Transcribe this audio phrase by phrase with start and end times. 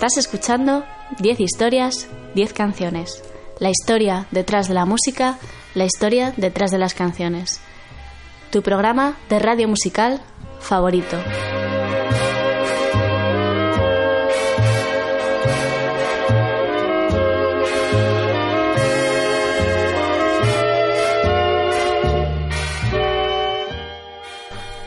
[0.00, 0.82] Estás escuchando
[1.18, 3.22] 10 historias, 10 canciones.
[3.58, 5.36] La historia detrás de la música,
[5.74, 7.60] la historia detrás de las canciones.
[8.48, 10.22] Tu programa de radio musical
[10.58, 11.18] favorito.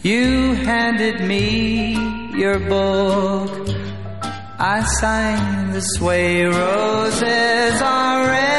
[0.03, 1.95] you handed me
[2.37, 3.82] your book.
[4.65, 8.53] I sang this way, roses are red.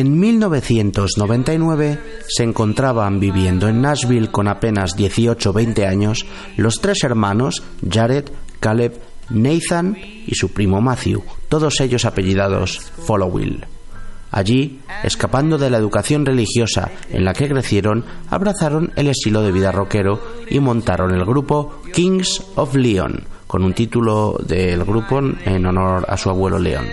[0.00, 6.24] En 1999 se encontraban viviendo en Nashville con apenas 18-20 años
[6.56, 8.30] los tres hermanos Jared,
[8.60, 13.66] Caleb, Nathan y su primo Matthew, todos ellos apellidados Followill.
[14.30, 19.72] Allí, escapando de la educación religiosa en la que crecieron, abrazaron el estilo de vida
[19.72, 26.06] rockero y montaron el grupo Kings of Leon, con un título del grupo en honor
[26.08, 26.86] a su abuelo Leon.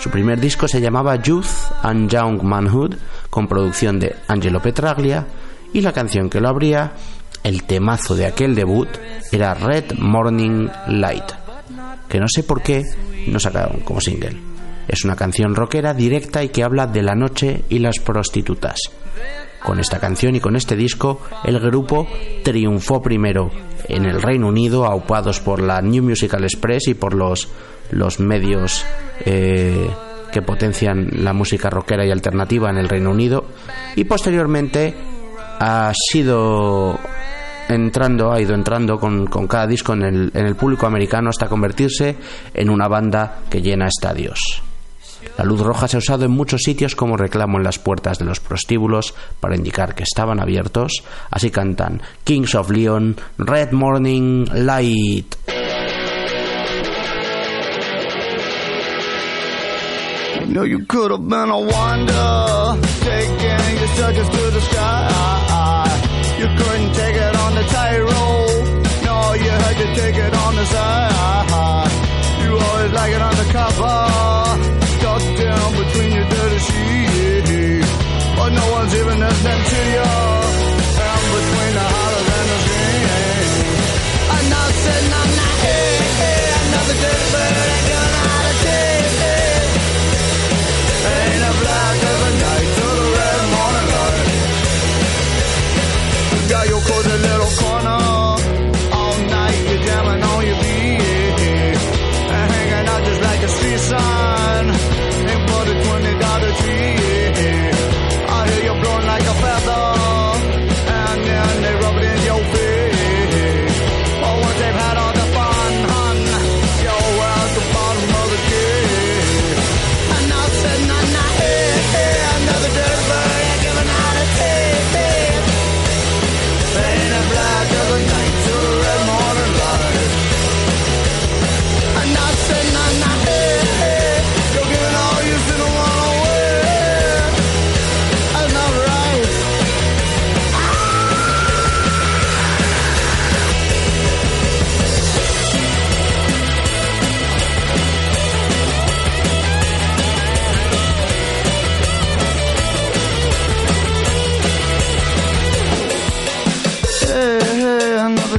[0.00, 2.94] Su primer disco se llamaba Youth and Young Manhood,
[3.28, 5.26] con producción de Angelo Petraglia,
[5.72, 6.92] y la canción que lo abría,
[7.42, 8.88] el temazo de aquel debut,
[9.32, 11.32] era Red Morning Light,
[12.08, 12.82] que no sé por qué
[13.26, 14.53] no sacaron como single.
[14.88, 18.78] Es una canción rockera directa y que habla de la noche y las prostitutas.
[19.64, 22.06] Con esta canción y con este disco, el grupo
[22.42, 23.50] triunfó primero
[23.88, 27.48] en el Reino Unido, aupados por la New Musical Express y por los,
[27.90, 28.84] los medios
[29.24, 29.88] eh,
[30.30, 33.46] que potencian la música rockera y alternativa en el Reino Unido,
[33.96, 34.94] y posteriormente
[35.60, 36.98] ha sido
[37.68, 41.48] entrando, ha ido entrando con, con cada disco en el, en el público americano hasta
[41.48, 42.16] convertirse
[42.52, 44.63] en una banda que llena estadios.
[45.36, 48.24] La luz roja se ha usado en muchos sitios como reclamo en las puertas de
[48.24, 51.02] los prostíbulos para indicar que estaban abiertos.
[51.30, 55.34] Así cantan Kings of Leon, Red Morning Light.
[60.46, 60.86] You
[73.12, 74.83] it on the
[76.30, 77.80] dirty.
[78.36, 80.43] But no one's even listening to you,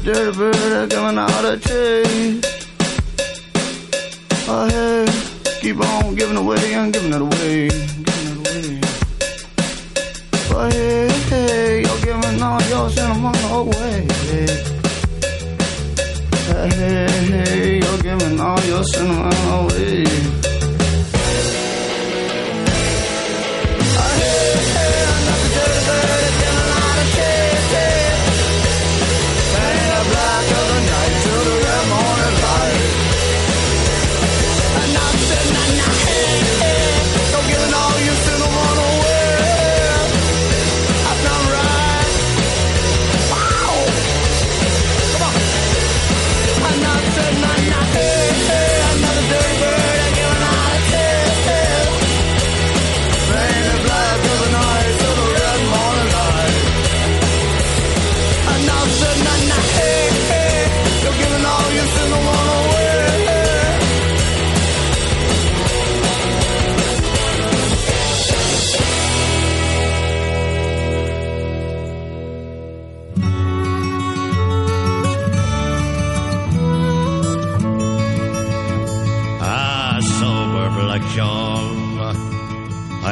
[0.06, 2.68] they're giving out a taste.
[4.48, 5.06] Oh, hey,
[5.62, 8.84] keep on giving away and giving it away, giving.
[10.52, 14.08] Oh, hey, hey, you're giving all your sentimental away.
[16.46, 20.35] Hey, hey, you're giving all your sentimental away.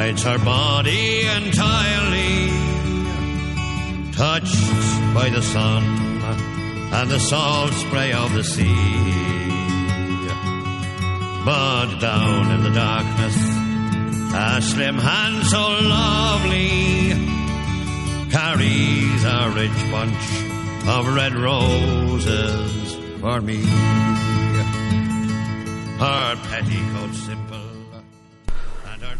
[0.04, 2.50] Hides her body entirely,
[4.12, 4.68] touched
[5.14, 5.82] by the sun
[6.92, 8.74] and the salt spray of the sea.
[11.46, 13.36] But down in the darkness,
[14.34, 15.62] a slim hand so
[15.96, 17.14] lovely
[18.30, 20.26] carries a rich bunch
[20.86, 23.64] of red roses for me.
[26.04, 27.53] Her petticoat simple.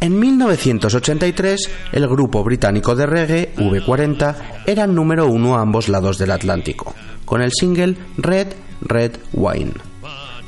[0.04, 4.34] En 1983, el grupo británico de reggae V40
[4.66, 8.48] era número uno a ambos lados del Atlántico, con el single Red
[8.82, 9.72] Red Wine.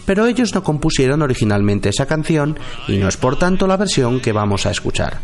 [0.05, 4.33] Pero ellos no compusieron originalmente esa canción y no es por tanto la versión que
[4.33, 5.21] vamos a escuchar.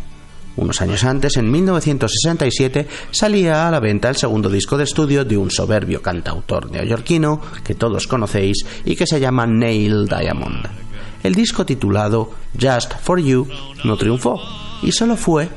[0.55, 5.37] Unos años antes, en 1967, salía a la venta el segundo disco de estudio de
[5.37, 10.92] un soberbio cantautor neoyorquino que todos conocéis y que se llama Neil Diamond.
[11.23, 13.47] El disco titulado Just for You
[13.85, 14.39] no triunfó
[14.81, 15.49] y solo fue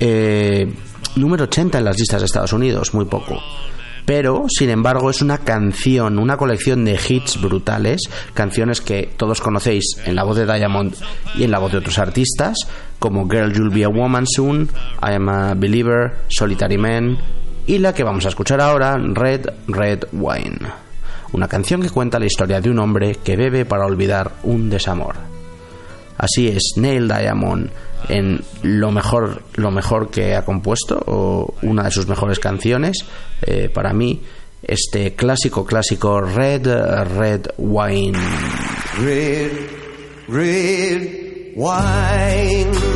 [0.00, 0.72] eh,
[1.16, 3.40] número 80 en las listas de Estados Unidos, muy poco.
[4.04, 8.00] Pero, sin embargo, es una canción, una colección de hits brutales,
[8.34, 10.96] canciones que todos conocéis en la voz de Diamond
[11.36, 12.56] y en la voz de otros artistas,
[12.98, 14.68] como Girl You'll Be a Woman Soon,
[15.02, 17.18] I Am a Believer, Solitary Man,
[17.66, 20.89] y la que vamos a escuchar ahora, Red Red Wine.
[21.32, 25.16] Una canción que cuenta la historia de un hombre que bebe para olvidar un desamor.
[26.18, 27.70] Así es, Neil Diamond
[28.08, 33.04] en lo mejor, lo mejor que ha compuesto, o una de sus mejores canciones,
[33.42, 34.22] eh, para mí,
[34.62, 36.66] este clásico, clásico Red
[37.16, 38.18] Red Wine.
[38.98, 39.52] Red,
[40.28, 42.89] red wine.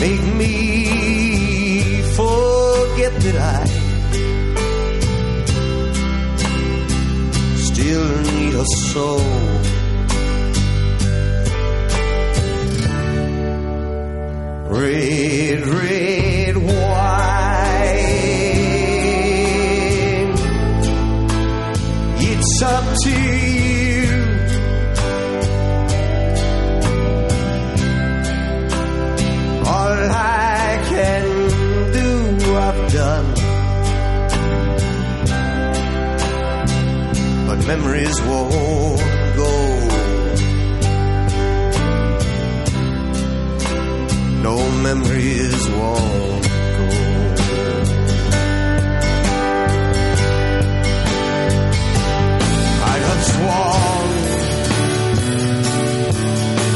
[0.00, 3.66] Make me forget that I
[7.56, 9.20] still need a soul.
[14.70, 17.10] Red, red wine.
[22.30, 23.29] It's up to
[37.66, 39.00] Memories won't
[39.36, 39.80] go.
[44.42, 46.86] no memories won't go.
[52.90, 54.10] I'd have sworn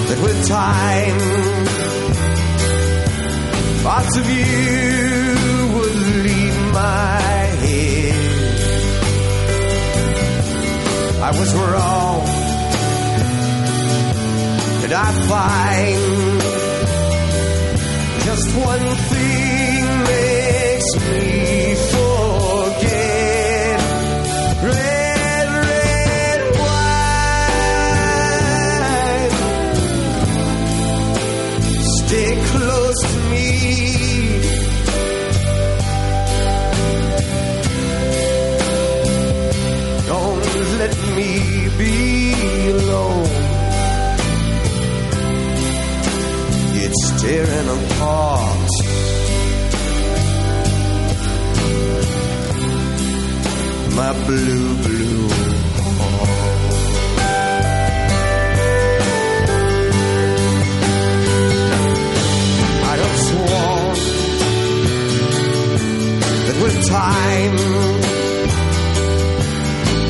[0.08, 1.20] that with time,
[3.82, 5.13] parts of you
[11.54, 12.20] Was wrong,
[14.84, 16.40] and I find.
[18.25, 18.96] Just one
[53.96, 55.28] My blue, blue
[55.98, 56.28] heart.
[62.86, 63.96] I'd have sworn
[66.46, 67.56] that with time,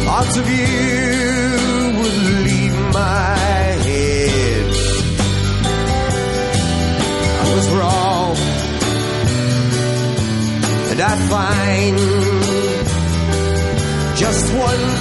[0.06, 0.64] parts of you
[1.98, 3.36] would leave my
[3.84, 4.66] head.
[7.40, 8.36] I was wrong,
[10.90, 12.33] and I find
[14.16, 14.93] just one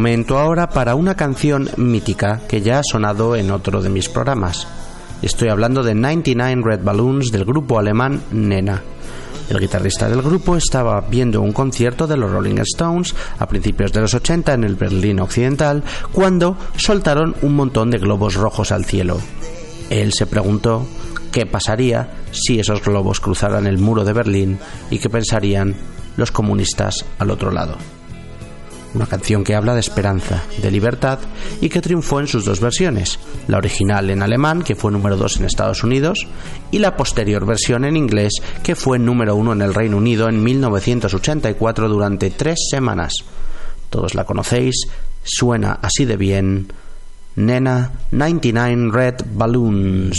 [0.00, 4.66] Momento ahora para una canción mítica que ya ha sonado en otro de mis programas.
[5.20, 8.82] Estoy hablando de 99 Red Balloons del grupo alemán Nena.
[9.50, 14.00] El guitarrista del grupo estaba viendo un concierto de los Rolling Stones a principios de
[14.00, 19.18] los 80 en el Berlín Occidental cuando soltaron un montón de globos rojos al cielo.
[19.90, 20.86] Él se preguntó
[21.30, 24.58] qué pasaría si esos globos cruzaran el muro de Berlín
[24.90, 25.76] y qué pensarían
[26.16, 27.76] los comunistas al otro lado
[28.94, 31.18] una canción que habla de esperanza, de libertad
[31.60, 35.38] y que triunfó en sus dos versiones, la original en alemán, que fue número 2
[35.38, 36.26] en Estados Unidos,
[36.70, 38.32] y la posterior versión en inglés,
[38.62, 43.12] que fue número 1 en el Reino Unido en 1984 durante tres semanas.
[43.90, 44.86] Todos la conocéis,
[45.22, 46.72] suena así de bien.
[47.36, 50.18] Nena 99 Red Balloons.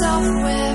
[0.00, 0.65] Box in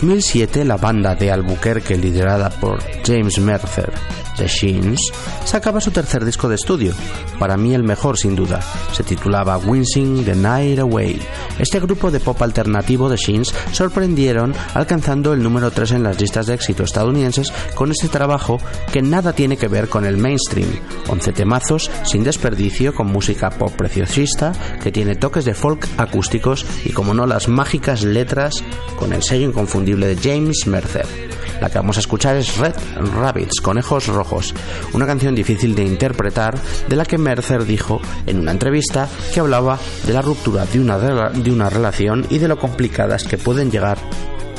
[0.00, 3.92] 2007, la banda de Albuquerque liderada por James Mercer,
[4.38, 5.12] The Sheens,
[5.44, 6.94] sacaba su tercer disco de estudio,
[7.38, 8.62] para mí el mejor sin duda.
[8.92, 11.20] Se titulaba Wincing the Night Away.
[11.60, 16.46] Este grupo de pop alternativo de Sheens sorprendieron alcanzando el número 3 en las listas
[16.46, 18.58] de éxito estadounidenses con este trabajo
[18.90, 20.70] que nada tiene que ver con el mainstream.
[21.08, 26.92] 11 temazos sin desperdicio con música pop preciosista que tiene toques de folk acústicos y
[26.92, 28.54] como no las mágicas letras
[28.98, 31.29] con el sello inconfundible de James Mercer.
[31.60, 32.74] La que vamos a escuchar es Red
[33.14, 34.54] Rabbits, Conejos Rojos,
[34.92, 39.78] una canción difícil de interpretar de la que Mercer dijo en una entrevista que hablaba
[40.06, 43.98] de la ruptura de una, de una relación y de lo complicadas que pueden llegar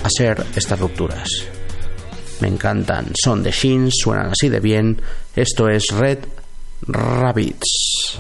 [0.04, 1.30] a ser estas rupturas.
[2.40, 5.02] Me encantan, son de Shins, suenan así de bien.
[5.36, 6.20] Esto es Red
[6.88, 8.20] Rabbits.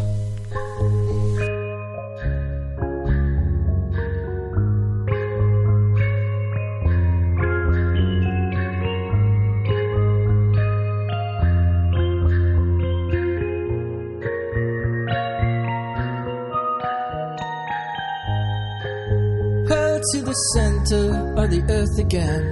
[20.12, 22.43] To the center of the earth again.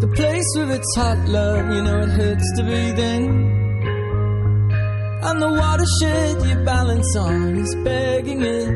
[0.00, 3.24] The place with its hot love, you know it hurts to breathe in.
[5.26, 8.68] And the watershed you balance on is begging it.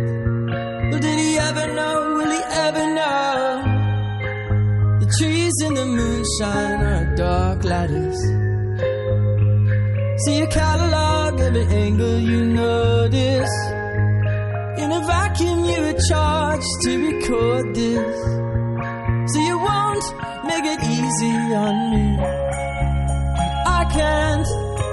[0.90, 2.14] Well, did he ever know?
[2.16, 3.62] Will he ever know?
[5.00, 8.20] The trees in the moonshine are dark ladders.
[10.24, 13.81] See a catalog every angle you notice.
[14.92, 18.16] In a vacuum, you were charged to record this.
[19.32, 20.06] So you won't
[20.44, 22.06] make it easy on me.
[23.78, 24.48] I can't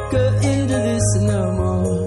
[0.09, 1.97] go into this no more.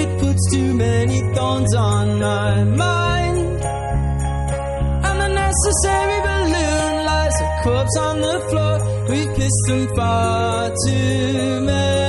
[0.00, 3.64] It puts too many thorns on my mind.
[5.08, 8.76] And the necessary balloon lies a corpse on the floor.
[9.08, 12.01] We've kissed them far too many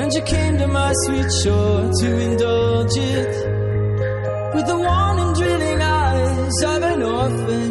[0.00, 3.34] And you came to my sweet shore to indulge it
[4.54, 7.70] with the warning, drilling eyes of an orphan.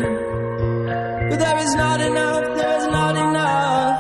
[1.29, 3.97] But there is not enough, there is not enough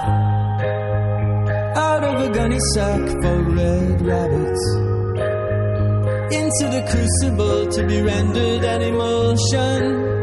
[1.77, 4.63] out of a gunny sack for red rabbits.
[6.31, 10.18] Into the crucible to be rendered an emulsion.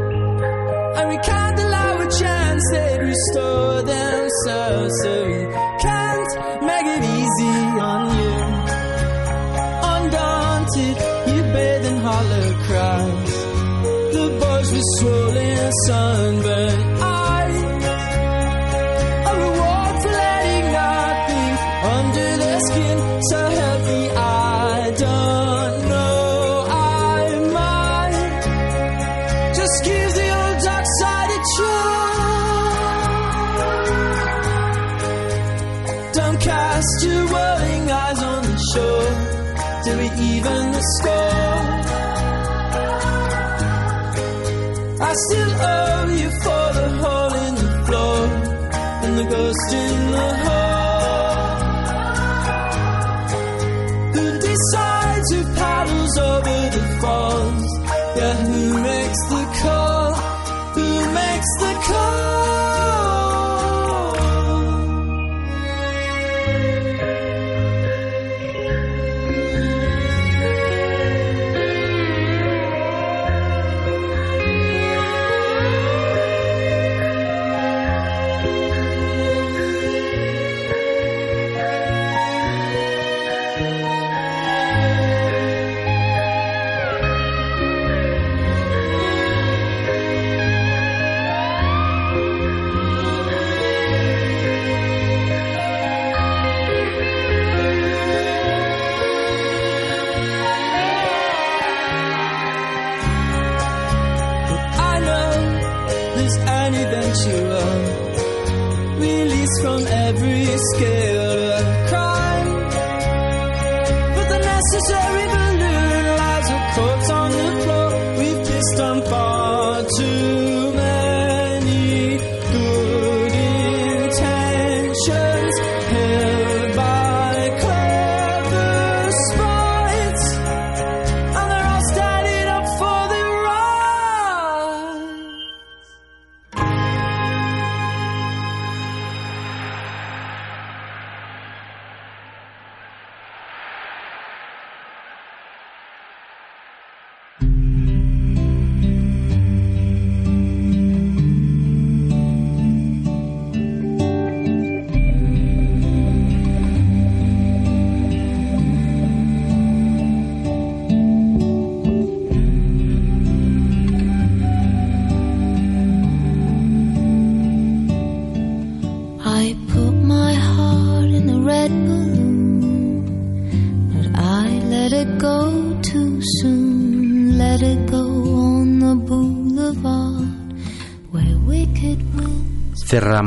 [2.72, 4.92] They'd restore themselves.
[5.02, 5.40] So so we
[5.86, 6.32] can't
[6.70, 7.56] make it easy
[7.90, 8.34] on you.
[9.94, 10.96] Undaunted,
[11.32, 13.34] you bathe in hollow cries.
[14.14, 16.55] The boys with swollen, sunburned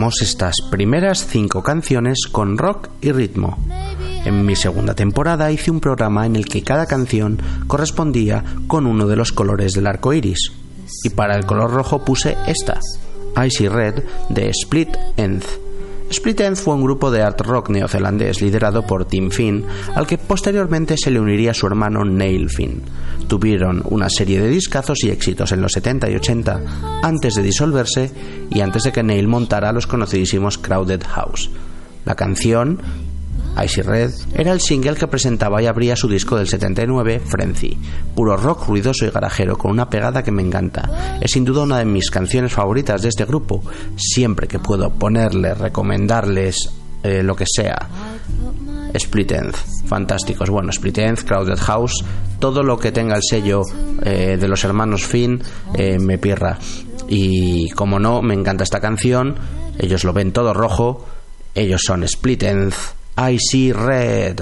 [0.08, 3.58] Estas primeras cinco canciones con rock y ritmo.
[4.24, 9.08] En mi segunda temporada hice un programa en el que cada canción correspondía con uno
[9.08, 10.54] de los colores del arco iris.
[11.04, 12.80] Y para el color rojo puse esta,
[13.46, 15.68] Icy Red de Split Enz.
[16.10, 20.17] Split Enz fue un grupo de art rock neozelandés liderado por Tim Finn, al que
[20.17, 22.82] posteriormente se le uniría su hermano Neil Finn.
[23.28, 26.62] Tuvieron una serie de discazos y éxitos en los 70 y 80
[27.04, 28.12] antes de disolverse
[28.50, 31.52] y antes de que Neil montara los conocidísimos Crowded House.
[32.06, 32.82] La canción
[33.63, 37.78] Icy Red era el single que presentaba y abría su disco del 79, Frenzy.
[38.15, 41.17] Puro rock ruidoso y garajero con una pegada que me encanta.
[41.22, 43.63] Es sin duda una de mis canciones favoritas de este grupo.
[43.95, 46.69] Siempre que puedo ponerles, recomendarles
[47.04, 47.78] eh, lo que sea.
[48.93, 50.50] Split Enz, fantásticos.
[50.50, 52.04] Bueno, Split Enz, Crowded House,
[52.39, 53.62] todo lo que tenga el sello
[54.04, 55.41] eh, de los hermanos Finn
[55.74, 56.58] eh, me pierra.
[57.08, 59.36] Y como no, me encanta esta canción.
[59.78, 61.06] Ellos lo ven todo rojo.
[61.56, 62.99] Ellos son Split Enz.
[63.21, 64.39] I see red.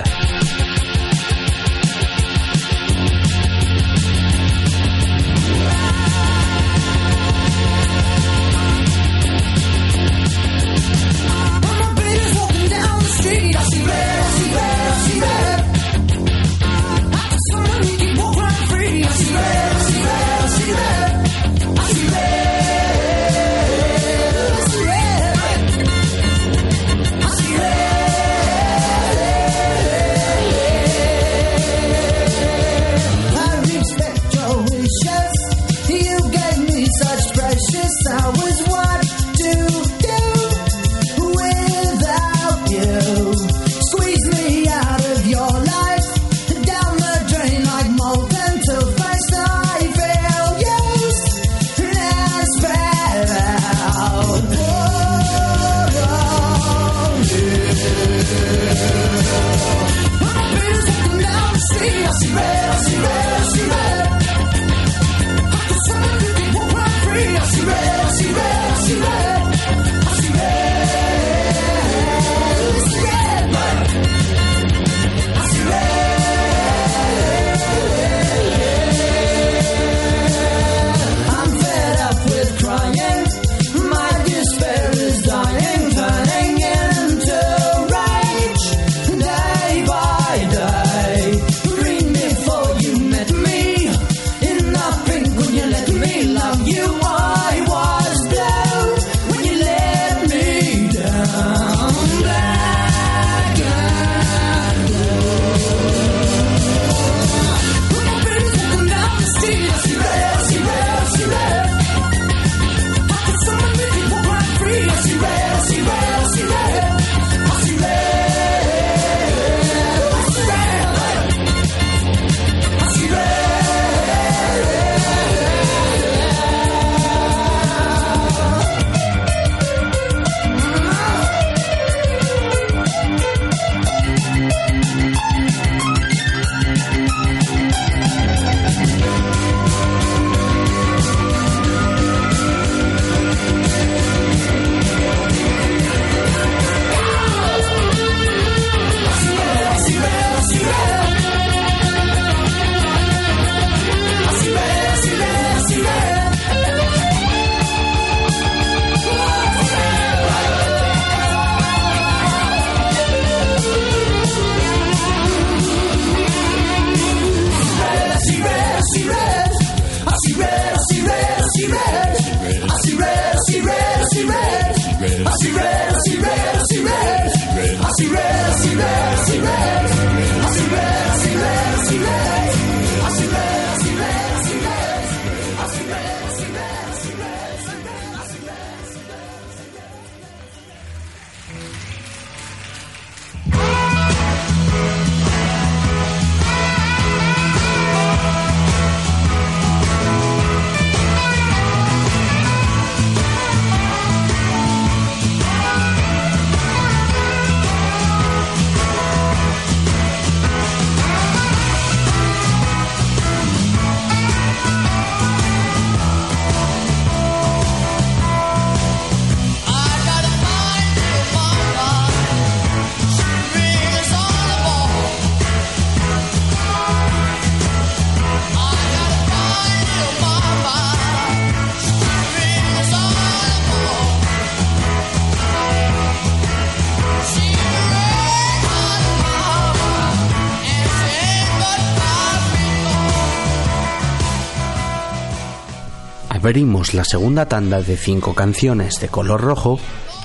[246.37, 249.79] Abrimos la segunda tanda de cinco canciones de color rojo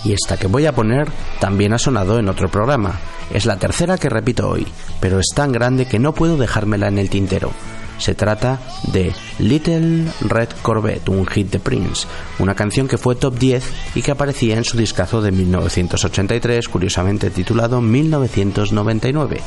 [0.04, 1.08] y esta que voy a poner
[1.40, 3.00] también ha sonado en otro programa.
[3.32, 4.66] Es la tercera que repito hoy,
[5.00, 7.50] pero es tan grande que no puedo dejármela en el tintero.
[7.98, 8.60] Se trata
[8.92, 12.06] de Little Red Corvette, un hit de Prince,
[12.38, 17.30] una canción que fue top 10 y que aparecía en su discazo de 1983, curiosamente
[17.30, 19.40] titulado 1999.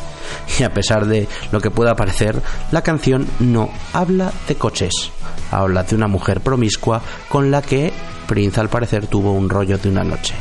[0.59, 5.11] Y a pesar de lo que pueda parecer, la canción no habla de coches,
[5.51, 7.91] habla de una mujer promiscua con la que
[8.27, 10.33] Prince al parecer tuvo un rollo de una noche.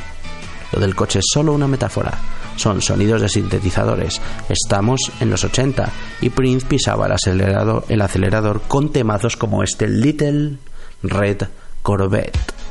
[0.75, 2.19] Lo del coche es solo una metáfora.
[2.57, 4.21] Son sonidos de sintetizadores.
[4.49, 5.89] Estamos en los 80
[6.21, 10.59] y Prince pisaba el acelerador, el acelerador con temazos como este Little
[11.05, 11.43] Red
[11.83, 12.64] Corvette.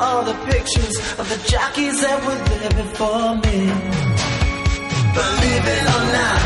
[0.00, 3.58] All the pictures of the jockeys that were there before me.
[5.18, 6.40] Believe it or not,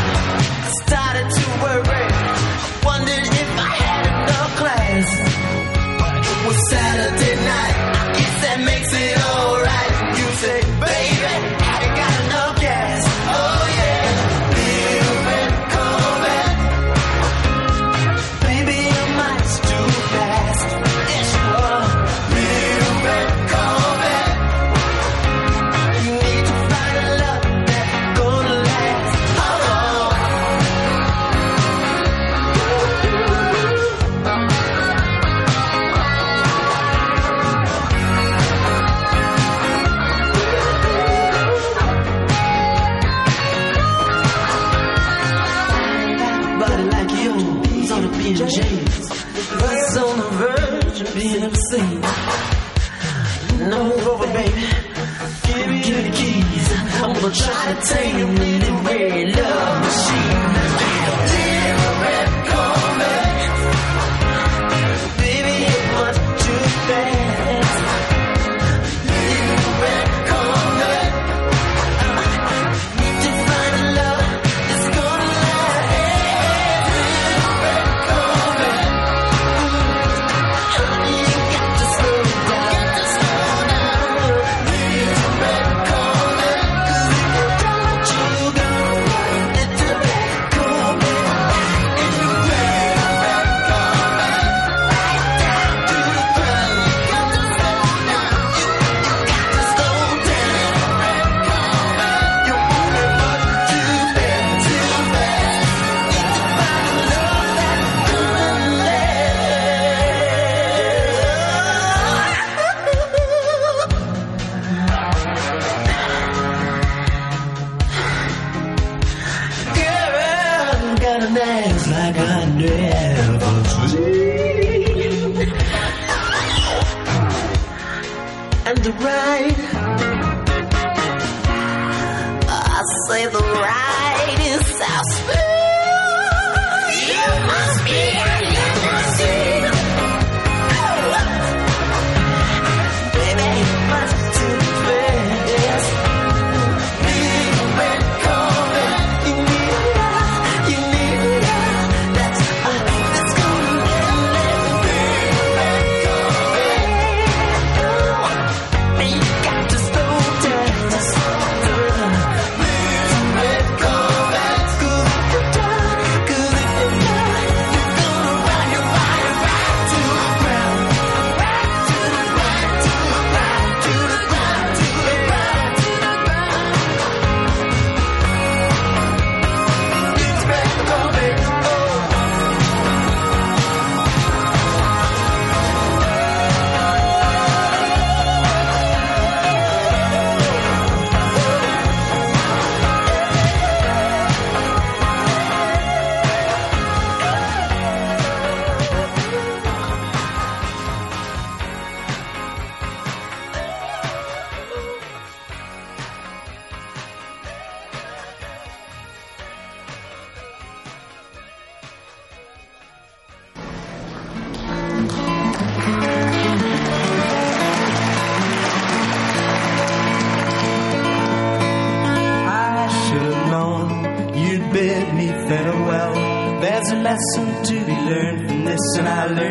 [0.66, 2.06] I started to worry.
[2.11, 5.06] I wondered if I had enough class.
[6.00, 7.76] But It was Saturday night.
[8.02, 8.90] I guess that makes
[57.87, 58.36] sing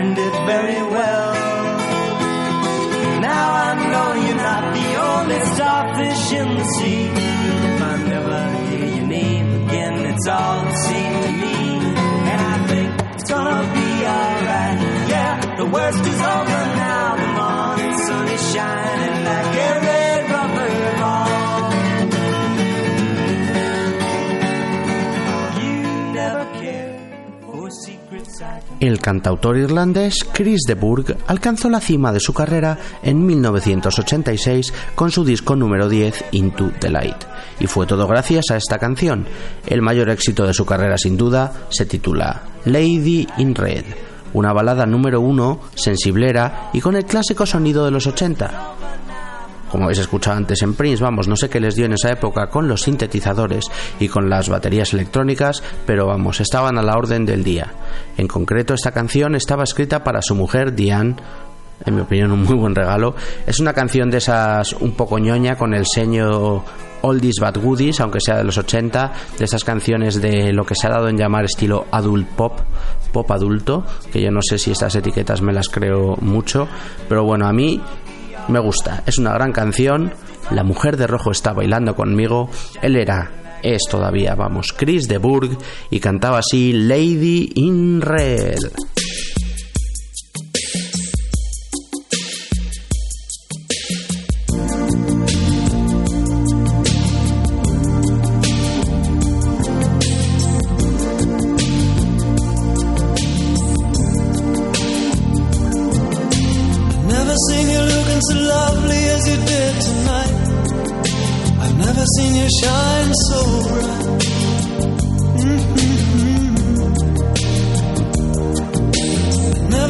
[0.06, 1.34] and it very well.
[3.30, 7.06] Now I know you're not the only starfish in the sea.
[7.70, 8.39] If I never
[8.70, 11.58] hear your name again, it's all the same to me.
[12.32, 14.80] And I think it's gonna be alright.
[15.14, 17.08] Yeah, the worst is over now.
[17.24, 20.05] The morning sun is shining like a
[28.80, 35.11] El cantautor irlandés Chris de Burgh alcanzó la cima de su carrera en 1986 con
[35.11, 37.23] su disco número 10 Into the Light.
[37.59, 39.26] Y fue todo gracias a esta canción.
[39.65, 43.86] El mayor éxito de su carrera sin duda se titula Lady in Red,
[44.34, 48.76] una balada número uno, sensiblera y con el clásico sonido de los 80
[49.76, 52.47] como habéis escuchado antes en Prince, vamos, no sé qué les dio en esa época
[52.47, 53.65] con los sintetizadores
[53.99, 57.73] y con las baterías electrónicas, pero vamos, estaban a la orden del día.
[58.15, 61.17] En concreto, esta canción estaba escrita para su mujer Diane,
[61.86, 63.15] en mi opinión un muy buen regalo.
[63.45, 66.63] Es una canción de esas un poco ñoña con el seño
[67.01, 70.88] oldies but goodies, aunque sea de los 80, de esas canciones de lo que se
[70.88, 72.61] ha dado en llamar estilo adult pop,
[73.11, 76.65] pop adulto, que yo no sé si estas etiquetas me las creo mucho,
[77.09, 77.82] pero bueno, a mí
[78.48, 80.14] me gusta, es una gran canción.
[80.52, 82.50] La mujer de rojo está bailando conmigo.
[82.82, 85.58] Él era, es todavía, vamos, Chris de Burgh
[85.89, 88.60] y cantaba así Lady in Red.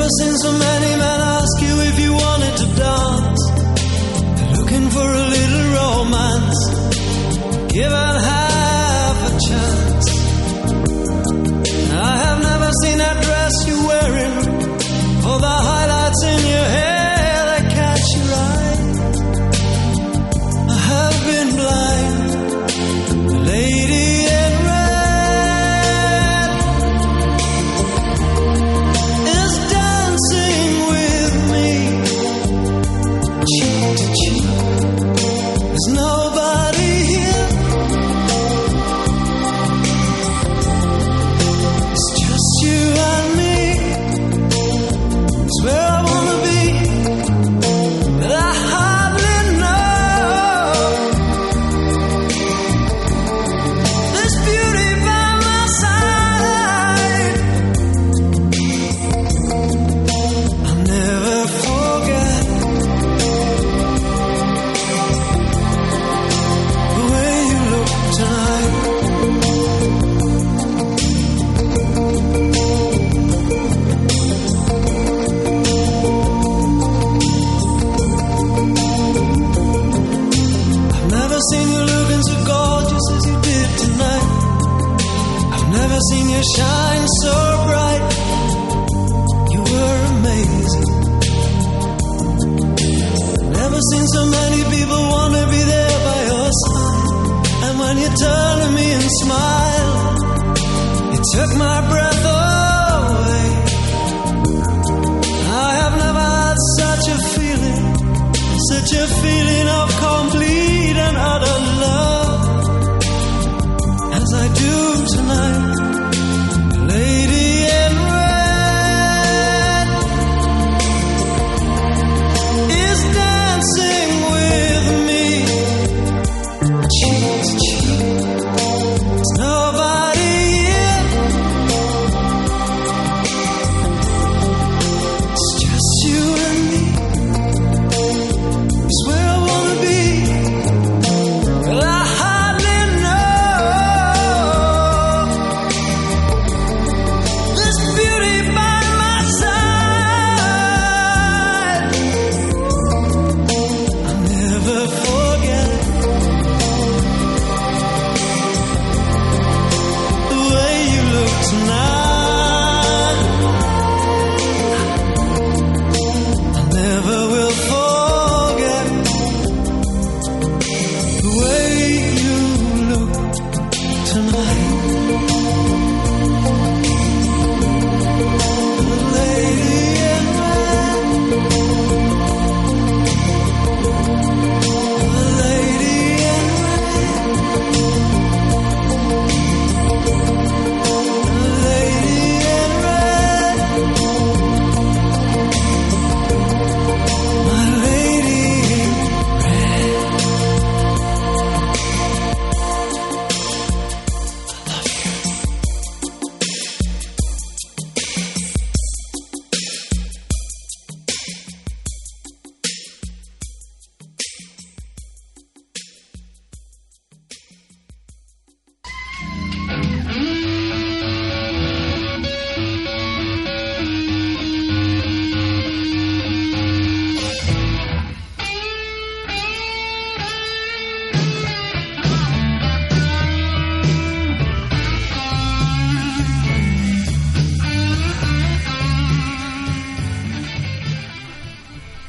[0.06, 3.41] Never seen so many men ask you if you wanted to dance.
[4.56, 6.60] Looking for a little romance.
[7.74, 8.14] Given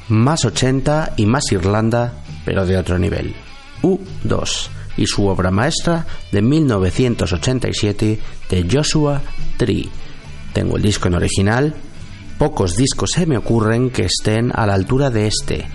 [0.09, 2.13] más 80 y más Irlanda,
[2.45, 3.35] pero de otro nivel.
[3.83, 8.19] U2 y su obra maestra de 1987
[8.51, 9.21] de Joshua
[9.57, 9.89] Tree.
[10.53, 11.75] Tengo el disco en original.
[12.39, 15.67] Pocos discos se me ocurren que estén a la altura de este.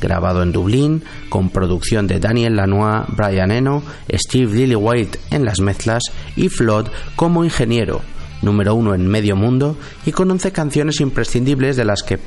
[0.00, 6.02] Grabado en Dublín, con producción de Daniel Lanois, Brian Eno, Steve Lillywhite en las mezclas
[6.36, 8.00] y Flood como ingeniero,
[8.40, 9.76] número uno en medio mundo
[10.06, 12.18] y con 11 canciones imprescindibles de las que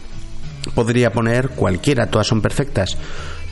[0.75, 2.97] podría poner cualquiera, todas son perfectas.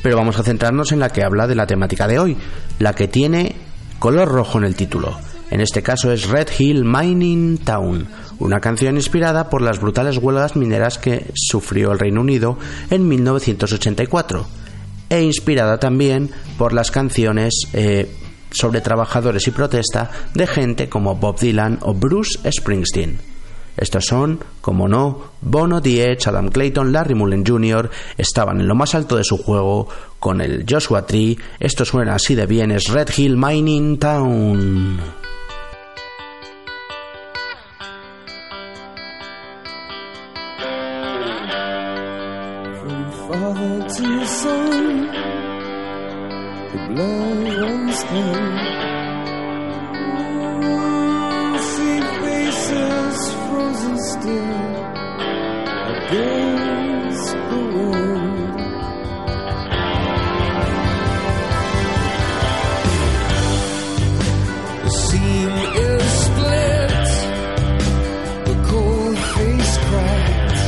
[0.01, 2.37] Pero vamos a centrarnos en la que habla de la temática de hoy,
[2.79, 3.55] la que tiene
[3.99, 5.17] color rojo en el título.
[5.51, 8.07] En este caso es Red Hill Mining Town,
[8.39, 12.57] una canción inspirada por las brutales huelgas mineras que sufrió el Reino Unido
[12.89, 14.47] en 1984
[15.09, 18.09] e inspirada también por las canciones eh,
[18.49, 23.30] sobre trabajadores y protesta de gente como Bob Dylan o Bruce Springsteen.
[23.77, 27.89] Estos son, como no, Bono, Edge, Adam Clayton, Larry Mullen Jr.
[28.17, 29.87] estaban en lo más alto de su juego
[30.19, 31.37] con el Joshua Tree.
[31.59, 34.99] Esto suena así de bien, es Red Hill Mining Town.
[54.21, 54.75] Still
[55.95, 58.59] against the wind.
[64.83, 65.53] The seam
[65.89, 67.07] is split,
[68.45, 70.61] the cold face cracked.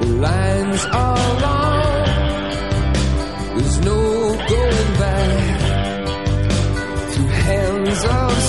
[0.00, 2.06] The lines are long.
[3.56, 4.00] There's no
[4.54, 5.60] going back.
[7.12, 8.47] Through hands of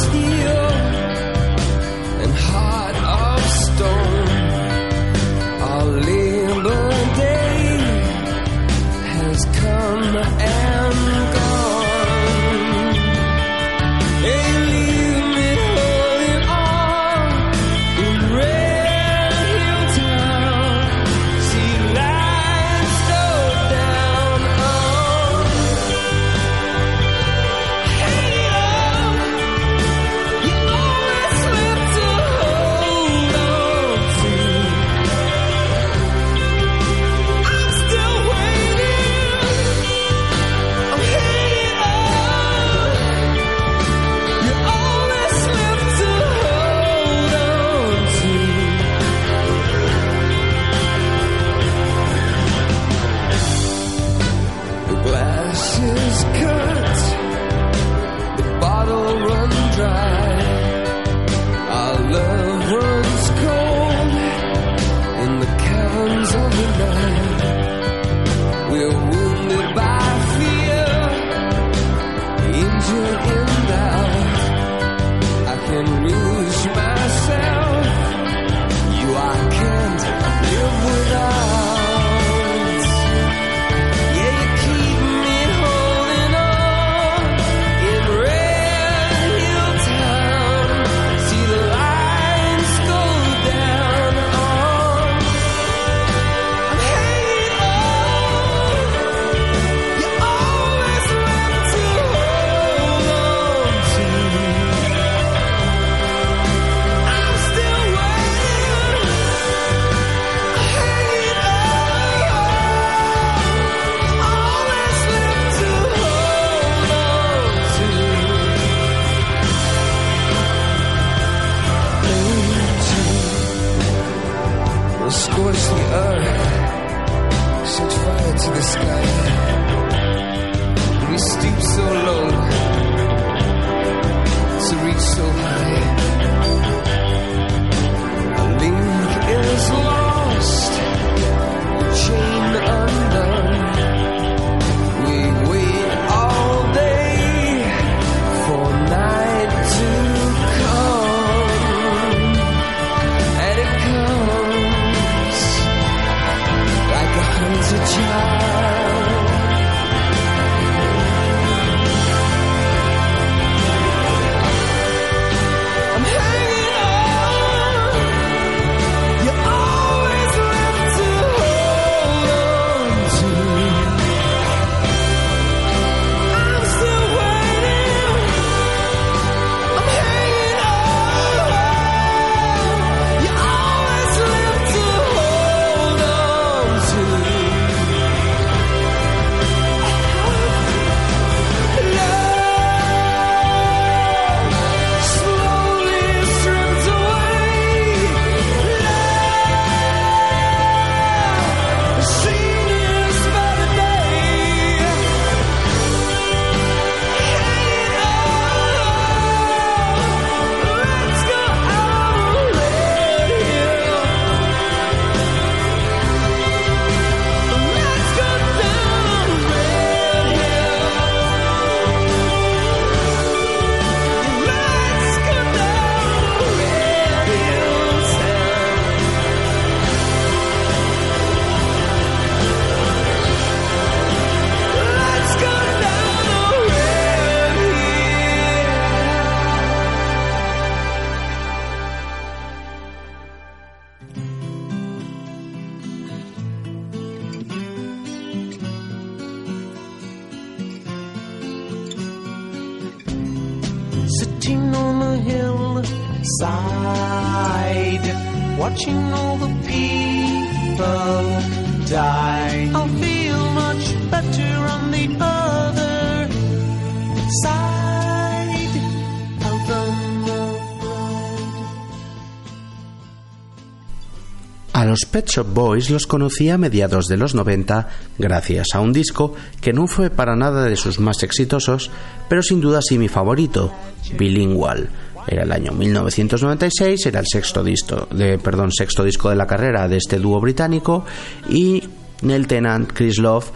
[275.20, 279.74] Pet Shop Boys los conocí a mediados de los 90 gracias a un disco que
[279.74, 281.92] no fue para nada de sus más exitosos,
[282.30, 283.70] pero sin duda sí mi favorito,
[284.18, 284.88] Bilingual.
[285.28, 289.90] Era el año 1996, era el sexto disco de, perdón, sexto disco de la carrera
[289.90, 291.04] de este dúo británico
[291.50, 291.84] y
[292.22, 293.52] Neil Tennant, Chris Love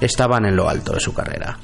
[0.00, 1.56] estaban en lo alto de su carrera.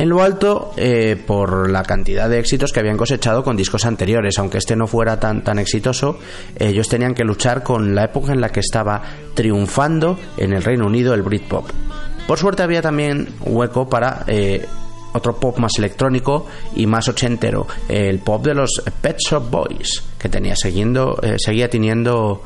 [0.00, 4.38] En lo alto eh, por la cantidad de éxitos que habían cosechado con discos anteriores,
[4.38, 6.18] aunque este no fuera tan, tan exitoso,
[6.58, 9.02] ellos tenían que luchar con la época en la que estaba
[9.34, 11.68] triunfando en el Reino Unido el Britpop.
[12.26, 14.64] Por suerte había también hueco para eh,
[15.12, 20.30] otro pop más electrónico y más ochentero, el pop de los Pet Shop Boys, que
[20.30, 22.42] tenía siguiendo, eh, seguía teniendo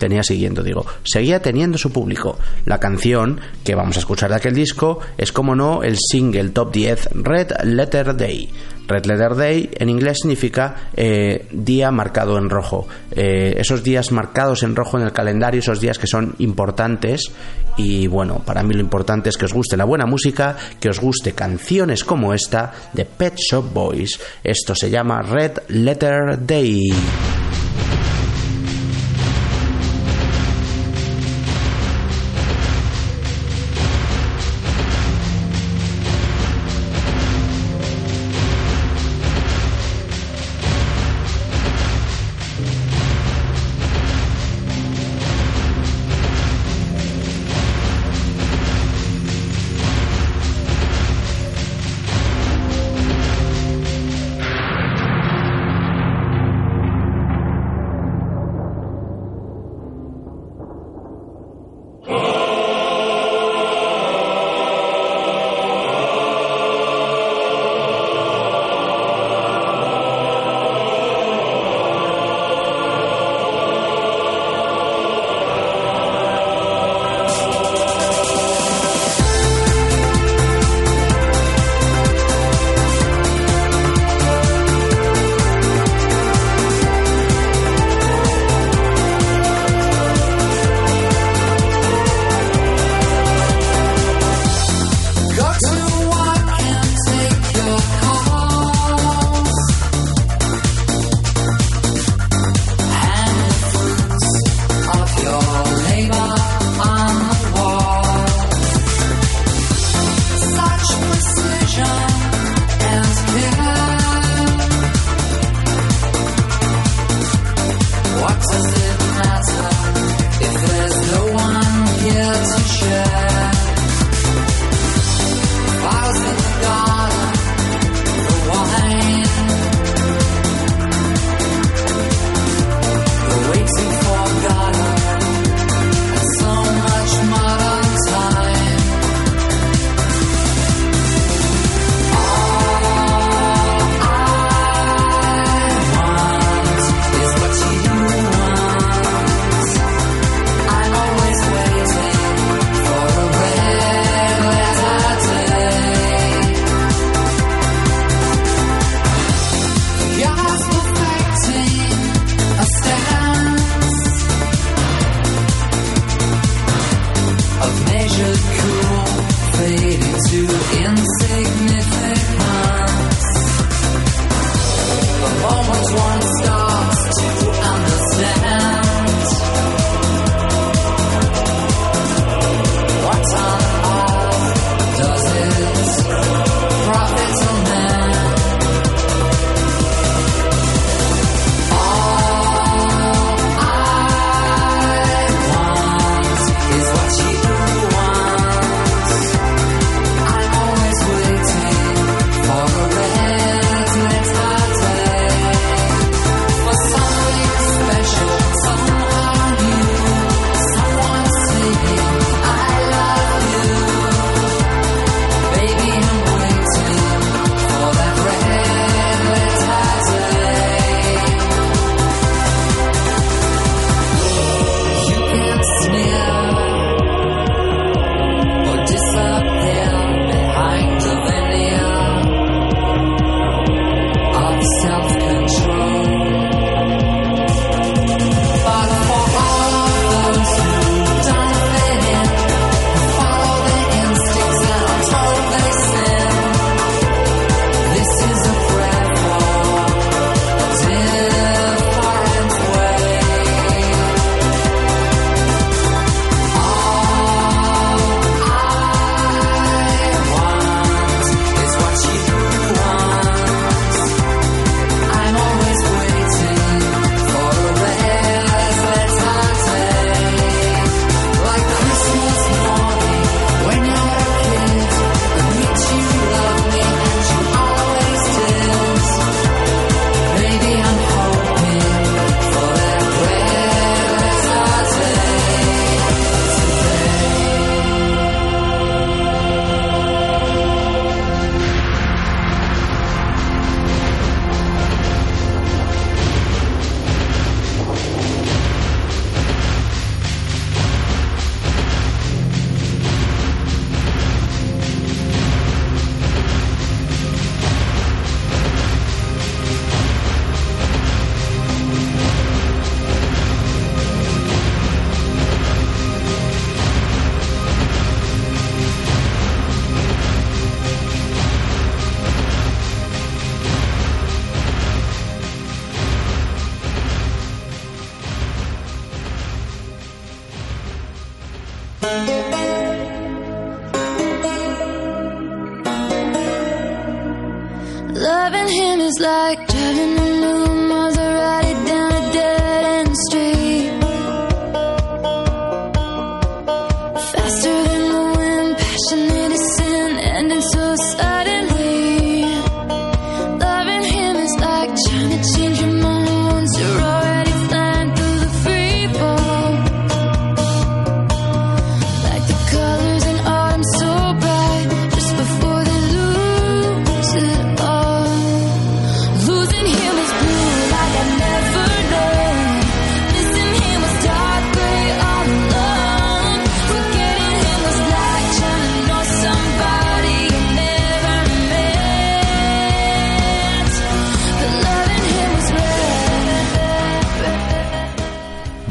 [0.00, 2.38] tenía siguiendo, digo, seguía teniendo su público.
[2.64, 6.72] La canción que vamos a escuchar de aquel disco es, como no, el single top
[6.72, 8.50] 10 Red Letter Day.
[8.88, 12.88] Red Letter Day en inglés significa eh, día marcado en rojo.
[13.12, 17.30] Eh, esos días marcados en rojo en el calendario, esos días que son importantes.
[17.76, 20.98] Y bueno, para mí lo importante es que os guste la buena música, que os
[20.98, 24.18] guste canciones como esta de Pet Shop Boys.
[24.42, 26.90] Esto se llama Red Letter Day.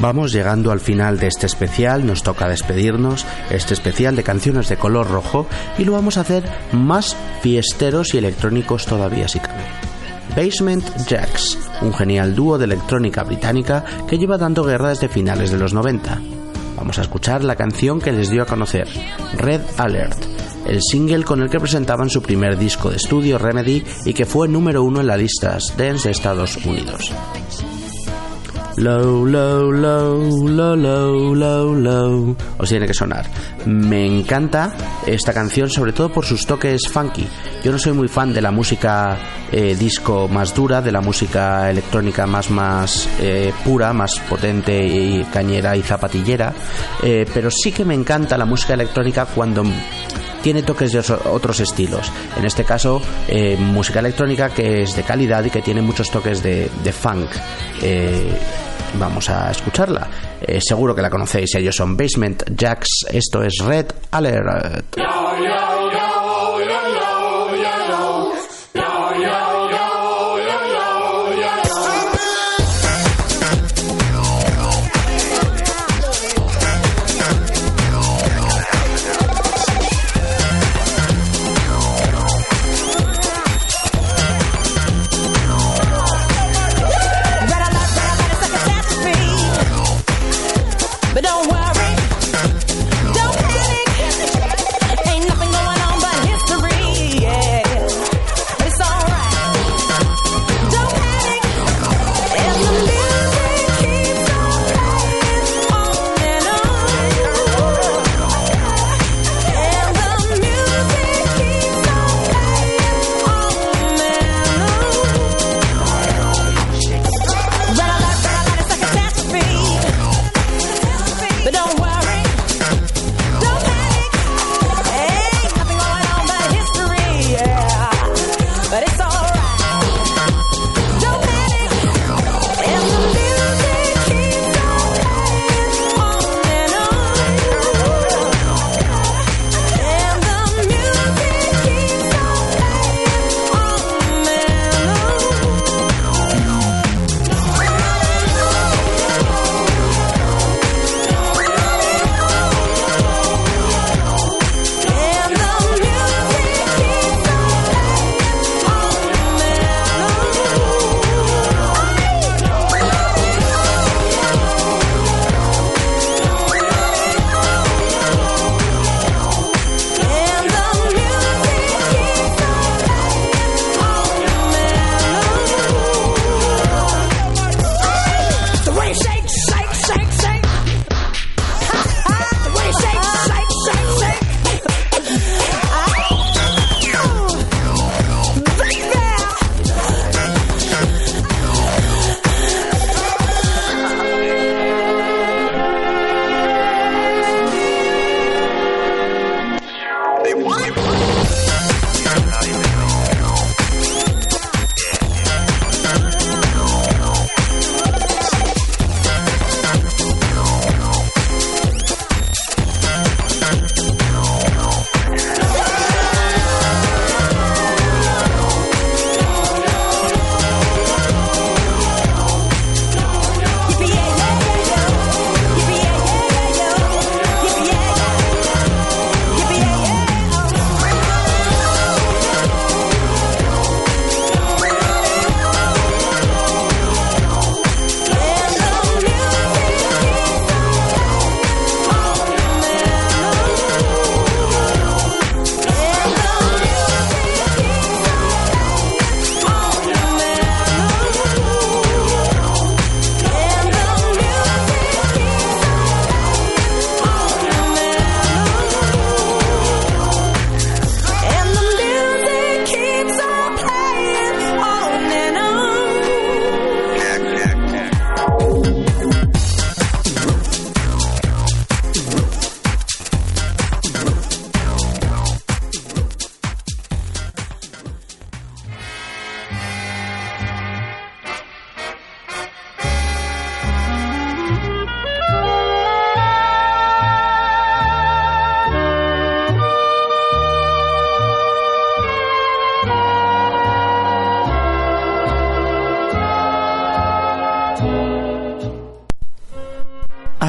[0.01, 4.77] Vamos llegando al final de este especial, nos toca despedirnos, este especial de canciones de
[4.77, 5.45] color rojo,
[5.77, 9.65] y lo vamos a hacer más fiesteros y electrónicos todavía si cabe.
[10.37, 15.57] Basement Jacks, un genial dúo de electrónica británica que lleva dando guerra desde finales de
[15.57, 16.21] los 90.
[16.77, 18.87] Vamos a escuchar la canción que les dio a conocer,
[19.33, 20.17] Red Alert,
[20.65, 24.47] el single con el que presentaban su primer disco de estudio Remedy y que fue
[24.47, 27.11] número uno en las listas dance de Estados Unidos.
[28.79, 32.35] Low, low, low, low, low, low, low.
[32.57, 33.25] Os tiene que sonar.
[33.65, 34.73] Me encanta
[35.05, 37.27] esta canción, sobre todo por sus toques funky.
[37.61, 39.17] Yo no soy muy fan de la música
[39.51, 45.25] eh, disco más dura, de la música electrónica más, más eh, pura, más potente y
[45.25, 46.53] cañera y zapatillera,
[47.03, 49.63] eh, pero sí que me encanta la música electrónica cuando
[50.41, 52.09] tiene toques de otros estilos.
[52.37, 53.01] En este caso,
[53.59, 57.29] música electrónica que es de calidad y que tiene muchos toques de, funk.
[58.95, 60.07] Vamos a escucharla.
[60.41, 61.55] Eh, seguro que la conocéis.
[61.55, 63.05] Ellos son Basement Jacks.
[63.11, 64.97] Esto es Red Alert.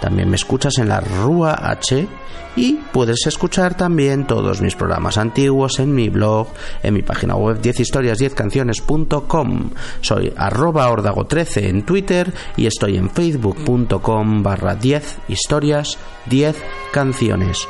[0.00, 2.08] También me escuchas en la Rúa H
[2.56, 6.48] y puedes escuchar también todos mis programas antiguos en mi blog,
[6.82, 9.70] en mi página web 10historias10canciones.com.
[10.00, 16.56] Soy arroba ordago13 en Twitter y estoy en facebook.com barra 10 historias 10
[16.92, 17.68] canciones.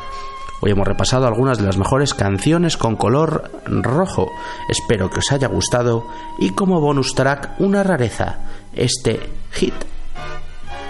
[0.60, 4.32] Hoy hemos repasado algunas de las mejores canciones con color rojo.
[4.68, 6.06] Espero que os haya gustado
[6.38, 8.40] y como bonus track una rareza,
[8.72, 9.20] este
[9.52, 9.74] hit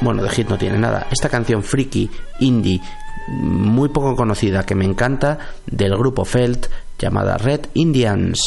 [0.01, 1.07] bueno, de hit no tiene nada.
[1.11, 2.81] Esta canción friki, indie,
[3.29, 6.67] muy poco conocida, que me encanta, del grupo Felt,
[6.99, 8.41] llamada Red Indians.